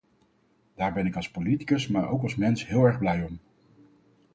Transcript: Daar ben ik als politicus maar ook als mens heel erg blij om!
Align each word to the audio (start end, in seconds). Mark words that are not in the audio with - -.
Daar 0.75 0.93
ben 0.93 1.05
ik 1.05 1.15
als 1.15 1.31
politicus 1.31 1.87
maar 1.87 2.09
ook 2.09 2.21
als 2.23 2.35
mens 2.35 2.67
heel 2.67 2.85
erg 2.85 2.99
blij 2.99 3.23
om! 3.23 3.39